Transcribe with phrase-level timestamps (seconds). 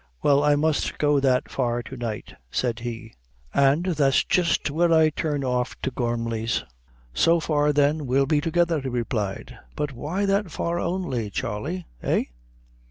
[0.23, 3.13] "Well, I must go that far to night," said he.
[3.53, 6.63] "And that's jist where I turn off to the Gormly's."
[7.13, 9.59] "So far, then, we'll be together," he replied.
[9.75, 12.23] "But why that far only, Charley eh?"